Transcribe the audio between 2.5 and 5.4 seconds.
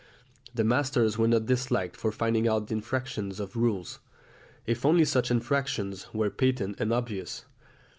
the infractions of rules, if only such